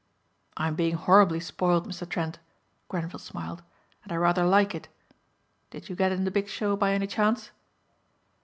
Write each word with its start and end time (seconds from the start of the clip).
"I'm 0.57 0.73
being 0.73 0.95
horribly 0.95 1.39
spoiled, 1.39 1.87
Mr. 1.87 2.09
Trent," 2.09 2.39
Grenvil 2.87 3.19
smiled, 3.19 3.61
"and 4.01 4.11
I 4.11 4.15
rather 4.15 4.45
like 4.47 4.73
it. 4.73 4.87
Did 5.69 5.89
you 5.89 5.95
get 5.95 6.11
in 6.11 6.23
the 6.23 6.31
big 6.31 6.47
show 6.49 6.75
by 6.75 6.93
any 6.93 7.05
chance?" 7.05 7.51